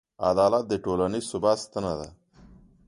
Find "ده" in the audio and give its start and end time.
1.99-2.07